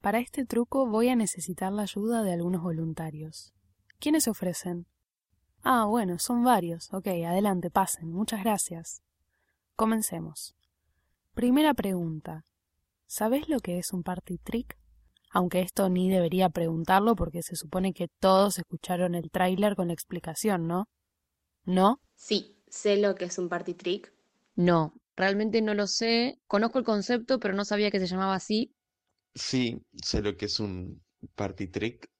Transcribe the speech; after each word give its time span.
Para 0.00 0.18
este 0.18 0.46
truco 0.46 0.86
voy 0.86 1.08
a 1.08 1.16
necesitar 1.16 1.72
la 1.72 1.82
ayuda 1.82 2.22
de 2.22 2.32
algunos 2.32 2.62
voluntarios. 2.62 3.52
¿Quiénes 3.98 4.24
se 4.24 4.30
ofrecen? 4.30 4.86
Ah, 5.62 5.84
bueno, 5.84 6.18
son 6.18 6.42
varios. 6.42 6.92
Ok, 6.94 7.08
adelante, 7.08 7.70
pasen. 7.70 8.10
Muchas 8.10 8.42
gracias. 8.42 9.02
Comencemos. 9.76 10.56
Primera 11.34 11.74
pregunta. 11.74 12.44
¿Sabes 13.06 13.50
lo 13.50 13.60
que 13.60 13.78
es 13.78 13.92
un 13.92 14.02
party 14.02 14.38
trick? 14.38 14.78
Aunque 15.32 15.60
esto 15.60 15.90
ni 15.90 16.10
debería 16.10 16.48
preguntarlo 16.48 17.14
porque 17.14 17.42
se 17.42 17.54
supone 17.54 17.92
que 17.92 18.08
todos 18.20 18.58
escucharon 18.58 19.14
el 19.14 19.30
tráiler 19.30 19.76
con 19.76 19.88
la 19.88 19.94
explicación, 19.94 20.66
¿no? 20.66 20.88
¿No? 21.64 22.00
Sí, 22.14 22.56
sé 22.68 22.96
lo 22.96 23.14
que 23.16 23.26
es 23.26 23.36
un 23.36 23.50
party 23.50 23.74
trick. 23.74 24.14
No, 24.54 24.94
realmente 25.14 25.60
no 25.60 25.74
lo 25.74 25.86
sé. 25.86 26.40
Conozco 26.46 26.78
el 26.78 26.84
concepto, 26.86 27.38
pero 27.38 27.52
no 27.52 27.66
sabía 27.66 27.90
que 27.90 28.00
se 28.00 28.06
llamaba 28.06 28.34
así. 28.34 28.74
Sí, 29.34 29.82
sé 30.02 30.22
lo 30.22 30.36
que 30.36 30.46
es 30.46 30.60
un 30.60 31.02
party 31.34 31.68
trick 31.68 32.10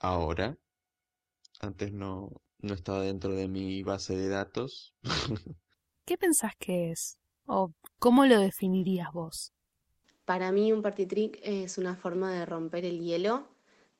ahora. 0.00 0.56
Antes 1.60 1.92
no, 1.92 2.30
no 2.60 2.74
estaba 2.74 3.02
dentro 3.02 3.34
de 3.34 3.48
mi 3.48 3.82
base 3.82 4.16
de 4.16 4.28
datos. 4.28 4.94
¿Qué 6.06 6.16
pensás 6.16 6.52
que 6.58 6.90
es? 6.92 7.18
¿O 7.46 7.72
cómo 7.98 8.26
lo 8.26 8.40
definirías 8.40 9.12
vos? 9.12 9.52
Para 10.24 10.52
mí 10.52 10.72
un 10.72 10.82
party 10.82 11.06
trick 11.06 11.38
es 11.42 11.78
una 11.78 11.96
forma 11.96 12.32
de 12.32 12.44
romper 12.46 12.84
el 12.84 13.00
hielo, 13.00 13.48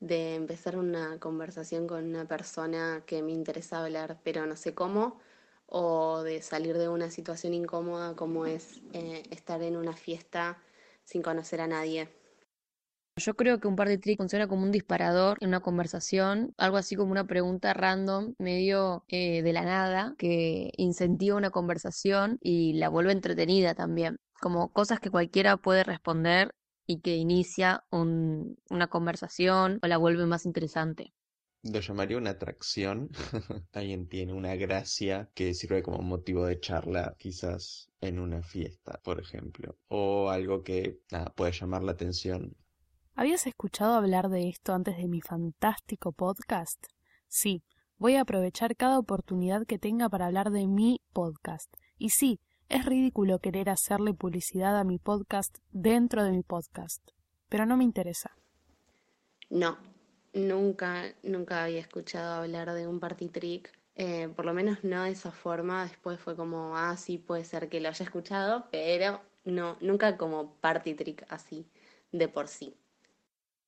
de 0.00 0.34
empezar 0.34 0.76
una 0.76 1.18
conversación 1.20 1.86
con 1.86 2.04
una 2.04 2.26
persona 2.26 3.02
que 3.06 3.22
me 3.22 3.32
interesa 3.32 3.82
hablar, 3.84 4.20
pero 4.24 4.44
no 4.46 4.56
sé 4.56 4.74
cómo, 4.74 5.18
o 5.66 6.22
de 6.22 6.42
salir 6.42 6.76
de 6.78 6.88
una 6.88 7.10
situación 7.10 7.54
incómoda 7.54 8.14
como 8.16 8.46
es 8.46 8.80
eh, 8.92 9.22
estar 9.30 9.62
en 9.62 9.76
una 9.76 9.94
fiesta 9.94 10.58
sin 11.04 11.22
conocer 11.22 11.60
a 11.60 11.66
nadie. 11.68 12.08
Yo 13.16 13.34
creo 13.34 13.60
que 13.60 13.68
un 13.68 13.76
party 13.76 13.98
trick 13.98 14.18
funciona 14.18 14.46
como 14.46 14.62
un 14.62 14.72
disparador 14.72 15.38
en 15.40 15.48
una 15.48 15.60
conversación, 15.60 16.52
algo 16.58 16.76
así 16.76 16.96
como 16.96 17.12
una 17.12 17.26
pregunta 17.26 17.72
random, 17.72 18.34
medio 18.38 19.04
eh, 19.08 19.42
de 19.42 19.52
la 19.52 19.64
nada, 19.64 20.14
que 20.18 20.70
incentiva 20.76 21.36
una 21.36 21.50
conversación 21.50 22.38
y 22.42 22.74
la 22.74 22.90
vuelve 22.90 23.12
entretenida 23.12 23.74
también 23.74 24.18
como 24.40 24.72
cosas 24.72 25.00
que 25.00 25.10
cualquiera 25.10 25.56
puede 25.56 25.84
responder 25.84 26.54
y 26.86 27.00
que 27.00 27.16
inicia 27.16 27.84
una 27.90 28.86
conversación 28.88 29.78
o 29.82 29.86
la 29.86 29.96
vuelve 29.96 30.26
más 30.26 30.46
interesante. 30.46 31.12
Lo 31.62 31.80
llamaría 31.80 32.16
una 32.16 32.30
atracción. 32.30 33.10
Alguien 33.72 34.08
tiene 34.08 34.32
una 34.32 34.54
gracia 34.54 35.28
que 35.34 35.52
sirve 35.54 35.82
como 35.82 35.98
motivo 35.98 36.46
de 36.46 36.60
charla, 36.60 37.16
quizás 37.18 37.90
en 38.00 38.20
una 38.20 38.42
fiesta, 38.42 39.00
por 39.02 39.18
ejemplo. 39.18 39.76
O 39.88 40.30
algo 40.30 40.62
que 40.62 41.00
puede 41.34 41.52
llamar 41.52 41.82
la 41.82 41.92
atención. 41.92 42.56
¿Habías 43.18 43.46
escuchado 43.46 43.94
hablar 43.94 44.28
de 44.28 44.50
esto 44.50 44.74
antes 44.74 44.98
de 44.98 45.08
mi 45.08 45.22
fantástico 45.22 46.12
podcast? 46.12 46.84
Sí, 47.28 47.62
voy 47.96 48.16
a 48.16 48.20
aprovechar 48.20 48.76
cada 48.76 48.98
oportunidad 48.98 49.64
que 49.66 49.78
tenga 49.78 50.10
para 50.10 50.26
hablar 50.26 50.50
de 50.50 50.66
mi 50.66 51.00
podcast. 51.14 51.74
Y 51.96 52.10
sí, 52.10 52.40
es 52.68 52.84
ridículo 52.84 53.38
querer 53.38 53.70
hacerle 53.70 54.12
publicidad 54.12 54.78
a 54.78 54.84
mi 54.84 54.98
podcast 54.98 55.56
dentro 55.70 56.24
de 56.24 56.32
mi 56.32 56.42
podcast, 56.42 57.00
pero 57.48 57.64
no 57.64 57.78
me 57.78 57.84
interesa. 57.84 58.36
No, 59.48 59.78
nunca, 60.34 61.04
nunca 61.22 61.64
había 61.64 61.80
escuchado 61.80 62.42
hablar 62.42 62.74
de 62.74 62.86
un 62.86 63.00
party 63.00 63.30
trick. 63.30 63.72
Eh, 63.94 64.28
por 64.36 64.44
lo 64.44 64.52
menos 64.52 64.84
no 64.84 65.04
de 65.04 65.12
esa 65.12 65.32
forma. 65.32 65.84
Después 65.84 66.20
fue 66.20 66.36
como, 66.36 66.76
ah, 66.76 66.98
sí, 66.98 67.16
puede 67.16 67.46
ser 67.46 67.70
que 67.70 67.80
lo 67.80 67.88
haya 67.88 68.04
escuchado, 68.04 68.66
pero 68.70 69.22
no, 69.46 69.78
nunca 69.80 70.18
como 70.18 70.56
party 70.56 70.92
trick 70.92 71.24
así, 71.30 71.66
de 72.12 72.28
por 72.28 72.48
sí. 72.48 72.76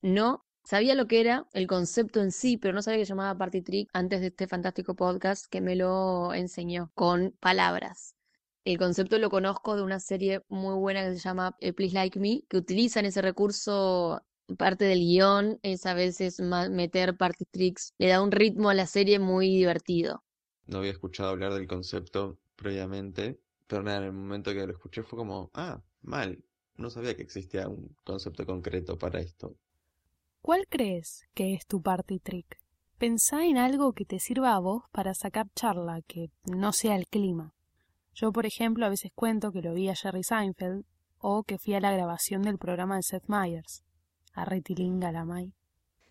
No, 0.01 0.45
sabía 0.63 0.95
lo 0.95 1.07
que 1.07 1.19
era 1.19 1.45
el 1.53 1.67
concepto 1.67 2.21
en 2.21 2.31
sí, 2.31 2.57
pero 2.57 2.73
no 2.73 2.81
sabía 2.81 2.99
que 2.99 3.05
llamaba 3.05 3.37
party 3.37 3.61
trick 3.61 3.89
antes 3.91 4.21
de 4.21 4.27
este 4.27 4.47
fantástico 4.47 4.95
podcast 4.95 5.45
que 5.47 5.59
me 5.61 5.75
lo 5.75 6.33
enseñó 6.33 6.91
con 6.95 7.31
palabras. 7.41 8.15
El 8.63 8.77
concepto 8.77 9.17
lo 9.17 9.29
conozco 9.29 9.75
de 9.75 9.83
una 9.83 9.99
serie 9.99 10.41
muy 10.47 10.75
buena 10.75 11.03
que 11.03 11.13
se 11.15 11.19
llama 11.19 11.55
eh, 11.59 11.73
Please 11.73 11.95
Like 11.95 12.19
Me, 12.19 12.43
que 12.47 12.57
utilizan 12.57 13.05
ese 13.05 13.21
recurso 13.21 14.21
parte 14.57 14.85
del 14.85 14.99
guion, 14.99 15.59
es 15.63 15.85
a 15.85 15.93
veces 15.93 16.39
meter 16.39 17.17
party 17.17 17.45
tricks, 17.51 17.93
le 17.97 18.07
da 18.07 18.21
un 18.21 18.31
ritmo 18.31 18.69
a 18.69 18.73
la 18.73 18.87
serie 18.87 19.19
muy 19.19 19.49
divertido. 19.49 20.23
No 20.65 20.79
había 20.79 20.91
escuchado 20.91 21.29
hablar 21.29 21.53
del 21.53 21.67
concepto 21.67 22.39
previamente, 22.55 23.39
pero 23.67 23.83
nada, 23.83 23.97
en 23.97 24.03
el 24.05 24.13
momento 24.13 24.53
que 24.53 24.65
lo 24.65 24.71
escuché 24.71 25.03
fue 25.03 25.17
como, 25.17 25.51
ah, 25.53 25.81
mal, 26.01 26.43
no 26.75 26.89
sabía 26.89 27.15
que 27.15 27.23
existía 27.23 27.67
un 27.67 27.95
concepto 28.03 28.45
concreto 28.45 28.97
para 28.97 29.19
esto. 29.19 29.55
¿Cuál 30.41 30.67
crees 30.69 31.27
que 31.33 31.53
es 31.53 31.67
tu 31.67 31.81
party 31.81 32.19
trick? 32.19 32.57
Pensá 32.97 33.45
en 33.45 33.57
algo 33.57 33.93
que 33.93 34.05
te 34.05 34.19
sirva 34.19 34.55
a 34.55 34.59
vos 34.59 34.83
para 34.91 35.13
sacar 35.13 35.47
charla, 35.53 36.01
que 36.07 36.31
no 36.45 36.71
sea 36.71 36.95
el 36.95 37.07
clima. 37.07 37.53
Yo, 38.13 38.31
por 38.31 38.45
ejemplo, 38.45 38.85
a 38.85 38.89
veces 38.89 39.11
cuento 39.13 39.51
que 39.51 39.61
lo 39.61 39.73
vi 39.73 39.89
a 39.89 39.95
Jerry 39.95 40.23
Seinfeld 40.23 40.85
o 41.19 41.43
que 41.43 41.57
fui 41.57 41.73
a 41.73 41.81
la 41.81 41.91
grabación 41.91 42.41
del 42.41 42.57
programa 42.57 42.95
de 42.95 43.03
Seth 43.03 43.27
Meyers. 43.27 43.83
A 44.33 44.45
Retilinga 44.45 45.11
la 45.11 45.25
May. 45.25 45.53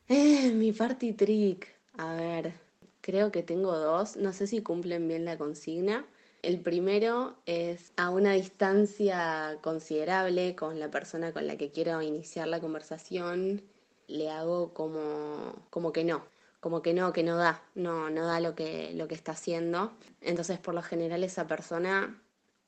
Eh, 0.08 0.52
mi 0.52 0.72
party 0.72 1.14
trick. 1.14 1.68
A 1.96 2.12
ver, 2.14 2.52
creo 3.00 3.32
que 3.32 3.42
tengo 3.42 3.76
dos. 3.76 4.16
No 4.16 4.32
sé 4.32 4.46
si 4.46 4.62
cumplen 4.62 5.08
bien 5.08 5.24
la 5.24 5.38
consigna. 5.38 6.06
El 6.42 6.60
primero 6.60 7.36
es 7.46 7.92
a 7.96 8.10
una 8.10 8.32
distancia 8.32 9.58
considerable 9.62 10.54
con 10.54 10.78
la 10.78 10.90
persona 10.90 11.32
con 11.32 11.46
la 11.46 11.56
que 11.56 11.70
quiero 11.70 12.00
iniciar 12.02 12.46
la 12.46 12.60
conversación. 12.60 13.62
Le 14.08 14.30
hago 14.30 14.74
como, 14.74 15.54
como 15.70 15.92
que 15.92 16.04
no 16.04 16.24
como 16.60 16.82
que 16.82 16.92
no, 16.92 17.12
que 17.12 17.22
no 17.22 17.36
da, 17.36 17.62
no, 17.74 18.10
no 18.10 18.26
da 18.26 18.40
lo 18.40 18.54
que, 18.54 18.92
lo 18.94 19.06
que 19.08 19.14
está 19.14 19.32
haciendo. 19.32 19.92
Entonces, 20.20 20.58
por 20.58 20.74
lo 20.74 20.82
general, 20.82 21.22
esa 21.24 21.46
persona 21.46 22.20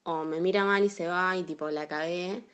o 0.05 0.25
me 0.25 0.41
mira 0.41 0.65
mal 0.65 0.85
y 0.85 0.89
se 0.89 1.07
va 1.07 1.37
y 1.37 1.43
tipo 1.45 1.71
la 1.71 1.89
cagué, 1.89 2.45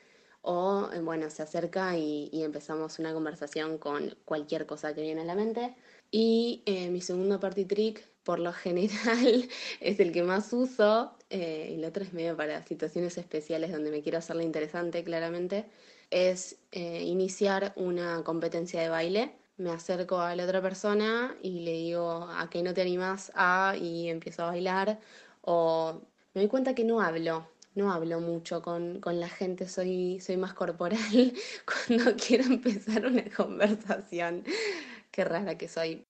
o 0.42 0.88
bueno, 1.02 1.30
se 1.30 1.42
acerca 1.42 1.96
y, 1.96 2.30
empezamos 2.42 2.98
una 2.98 3.12
conversación 3.12 3.78
con 3.78 4.16
cualquier 4.24 4.66
cosa 4.66 4.94
que 4.94 5.02
viene 5.02 5.22
a 5.22 5.24
la 5.24 5.34
mente. 5.34 5.74
Y 6.10 6.62
eh, 6.66 6.90
mi 6.90 7.00
segundo 7.00 7.40
party 7.40 7.64
trick, 7.64 8.08
por 8.26 8.40
lo 8.40 8.52
general, 8.52 9.48
es 9.80 10.00
el 10.00 10.12
que 10.12 10.22
más 10.22 10.52
uso, 10.52 11.16
eh, 11.30 11.68
y 11.72 11.74
el 11.76 11.84
otro 11.86 12.04
es 12.04 12.12
medio 12.12 12.36
para 12.36 12.62
situaciones 12.62 13.16
especiales 13.18 13.72
donde 13.72 13.90
me 13.90 14.02
quiero 14.02 14.18
hacerle 14.18 14.44
interesante, 14.44 15.04
claramente, 15.04 15.66
es 16.10 16.58
eh, 16.72 17.02
iniciar 17.04 17.72
una 17.76 18.22
competencia 18.24 18.80
de 18.82 18.88
baile 18.90 19.32
me 19.58 19.70
acerco 19.70 20.20
a 20.20 20.34
la 20.36 20.44
otra 20.44 20.60
persona 20.62 21.34
y 21.42 21.60
le 21.60 21.72
digo 21.72 22.28
a 22.30 22.48
que 22.50 22.62
no 22.62 22.74
te 22.74 22.82
animas 22.82 23.32
a 23.34 23.74
y 23.78 24.08
empiezo 24.08 24.44
a 24.44 24.48
bailar 24.48 25.00
o 25.42 26.02
me 26.34 26.42
doy 26.42 26.48
cuenta 26.48 26.74
que 26.74 26.84
no 26.84 27.00
hablo, 27.00 27.48
no 27.74 27.92
hablo 27.92 28.20
mucho 28.20 28.62
con, 28.62 29.00
con 29.00 29.18
la 29.20 29.28
gente, 29.28 29.68
soy, 29.68 30.20
soy 30.20 30.36
más 30.36 30.54
corporal 30.54 30.98
cuando 31.88 32.14
quiero 32.26 32.44
empezar 32.44 33.06
una 33.06 33.24
conversación. 33.34 34.44
Qué 35.10 35.24
rara 35.24 35.56
que 35.58 35.68
soy. 35.68 36.06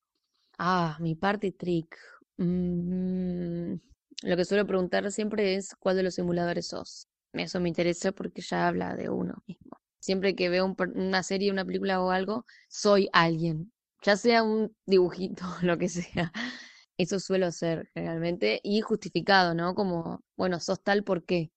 Ah, 0.58 0.96
mi 1.00 1.14
party 1.14 1.52
trick. 1.52 1.96
Mm, 2.38 3.74
lo 4.22 4.36
que 4.36 4.44
suelo 4.44 4.66
preguntar 4.66 5.10
siempre 5.12 5.54
es 5.54 5.74
cuál 5.78 5.96
de 5.96 6.02
los 6.02 6.14
simuladores 6.14 6.68
sos. 6.68 7.08
Eso 7.32 7.60
me 7.60 7.68
interesa 7.68 8.12
porque 8.12 8.40
ya 8.42 8.66
habla 8.68 8.96
de 8.96 9.10
uno 9.10 9.34
mismo. 9.46 9.78
Siempre 10.00 10.34
que 10.34 10.48
veo 10.48 10.74
una 10.94 11.22
serie, 11.22 11.50
una 11.50 11.64
película 11.64 12.00
o 12.00 12.10
algo, 12.10 12.44
soy 12.68 13.08
alguien, 13.12 13.72
ya 14.02 14.16
sea 14.16 14.42
un 14.42 14.74
dibujito, 14.86 15.44
lo 15.62 15.76
que 15.78 15.88
sea. 15.88 16.32
Eso 16.96 17.20
suelo 17.20 17.52
ser 17.52 17.90
generalmente 17.94 18.60
y 18.62 18.80
justificado, 18.80 19.54
¿no? 19.54 19.74
Como, 19.74 20.22
bueno, 20.36 20.60
sos 20.60 20.82
tal 20.82 21.04
por 21.04 21.24
qué. 21.24 21.50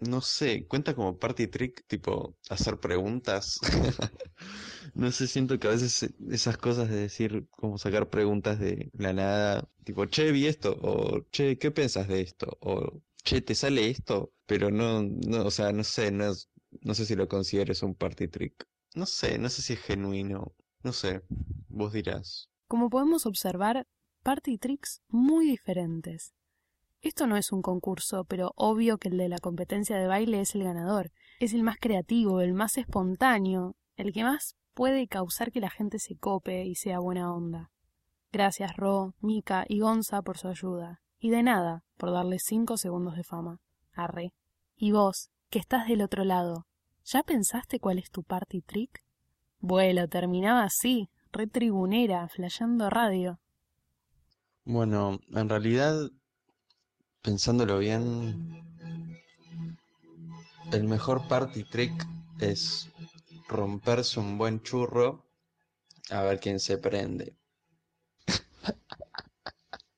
No 0.00 0.20
sé, 0.20 0.66
cuenta 0.66 0.94
como 0.94 1.18
party 1.18 1.46
trick, 1.46 1.84
tipo 1.86 2.36
hacer 2.50 2.78
preguntas. 2.78 3.58
no 4.94 5.10
sé, 5.12 5.26
siento 5.26 5.58
que 5.58 5.68
a 5.68 5.70
veces 5.70 6.12
esas 6.30 6.56
cosas 6.58 6.88
de 6.88 6.96
decir, 6.96 7.46
como 7.50 7.78
sacar 7.78 8.10
preguntas 8.10 8.58
de 8.58 8.90
la 8.94 9.12
nada, 9.12 9.68
tipo, 9.84 10.06
che, 10.06 10.32
vi 10.32 10.46
esto, 10.46 10.76
o 10.82 11.24
che, 11.30 11.58
¿qué 11.58 11.70
piensas 11.70 12.08
de 12.08 12.20
esto? 12.20 12.58
O 12.60 13.02
che, 13.24 13.40
¿te 13.40 13.54
sale 13.54 13.88
esto? 13.90 14.32
Pero 14.46 14.70
no, 14.70 15.02
no, 15.02 15.46
o 15.46 15.50
sea, 15.50 15.72
no 15.72 15.84
sé, 15.84 16.10
no 16.10 16.32
no 16.80 16.94
sé 16.94 17.04
si 17.04 17.14
lo 17.14 17.28
consideres 17.28 17.82
un 17.82 17.94
party 17.94 18.28
trick. 18.28 18.66
No 18.94 19.06
sé, 19.06 19.38
no 19.38 19.48
sé 19.48 19.62
si 19.62 19.74
es 19.74 19.80
genuino. 19.80 20.54
No 20.82 20.92
sé, 20.92 21.22
vos 21.68 21.92
dirás. 21.92 22.48
Como 22.66 22.90
podemos 22.90 23.26
observar, 23.26 23.86
party 24.22 24.58
tricks 24.58 25.02
muy 25.08 25.46
diferentes. 25.46 26.34
Esto 27.00 27.26
no 27.26 27.36
es 27.36 27.52
un 27.52 27.62
concurso, 27.62 28.24
pero 28.24 28.52
obvio 28.56 28.98
que 28.98 29.08
el 29.08 29.18
de 29.18 29.28
la 29.28 29.38
competencia 29.38 29.96
de 29.96 30.06
baile 30.06 30.40
es 30.40 30.54
el 30.54 30.64
ganador. 30.64 31.10
Es 31.40 31.52
el 31.52 31.62
más 31.62 31.76
creativo, 31.78 32.40
el 32.40 32.54
más 32.54 32.78
espontáneo, 32.78 33.76
el 34.02 34.12
que 34.12 34.24
más 34.24 34.56
puede 34.74 35.06
causar 35.06 35.52
que 35.52 35.60
la 35.60 35.70
gente 35.70 35.98
se 35.98 36.16
cope 36.16 36.64
y 36.64 36.74
sea 36.74 36.98
buena 36.98 37.32
onda. 37.32 37.70
Gracias 38.32 38.76
Ro, 38.76 39.14
Mika 39.20 39.64
y 39.68 39.80
Gonza 39.80 40.22
por 40.22 40.38
su 40.38 40.48
ayuda. 40.48 41.00
Y 41.18 41.30
de 41.30 41.42
nada 41.42 41.84
por 41.96 42.10
darle 42.10 42.38
cinco 42.40 42.76
segundos 42.76 43.14
de 43.14 43.22
fama. 43.22 43.60
Arre. 43.92 44.34
Y 44.74 44.90
vos, 44.90 45.30
que 45.50 45.60
estás 45.60 45.86
del 45.86 46.02
otro 46.02 46.24
lado, 46.24 46.66
¿ya 47.04 47.22
pensaste 47.22 47.78
cuál 47.78 47.98
es 47.98 48.10
tu 48.10 48.24
party 48.24 48.62
trick? 48.62 49.04
Bueno, 49.60 50.08
terminaba 50.08 50.64
así, 50.64 51.10
re 51.30 51.46
tribunera, 51.46 52.26
flasheando 52.28 52.90
radio. 52.90 53.38
Bueno, 54.64 55.20
en 55.28 55.48
realidad, 55.48 56.10
pensándolo 57.20 57.78
bien, 57.78 58.64
el 60.72 60.84
mejor 60.88 61.28
party 61.28 61.64
trick 61.64 61.92
es 62.40 62.90
romperse 63.52 64.18
un 64.24 64.36
buen 64.38 64.56
churro 64.62 65.08
a 66.10 66.22
ver 66.22 66.38
quién 66.40 66.58
se 66.60 66.78
prende. 66.78 67.26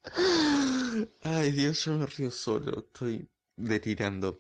Ay, 1.23 1.51
Dios, 1.53 1.85
yo 1.85 1.93
me 1.99 2.06
río 2.06 2.31
solo, 2.31 2.79
estoy 2.87 3.29
delirando. 3.56 4.33